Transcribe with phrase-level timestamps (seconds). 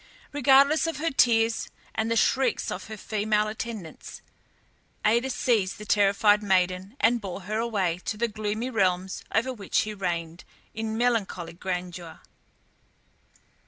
[0.33, 4.23] Regardless of her tears and the shrieks of her female attendants,
[5.05, 9.81] Aïdes seized the terrified maiden, and bore her away to the gloomy realms over which
[9.81, 10.43] he reigned
[10.73, 12.19] in melancholy grandeur.